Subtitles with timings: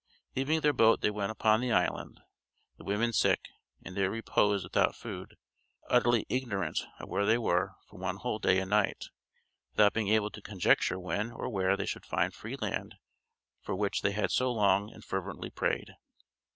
[0.35, 2.21] Leaving their boat they went upon the island,
[2.79, 3.49] the women sick,
[3.85, 5.37] and there reposed without food,
[5.91, 9.09] utterly ignorant of where they were for one whole day and night,
[9.73, 12.95] without being able to conjecture when or where they should find free land
[13.61, 15.91] for which they had so long and fervently prayed.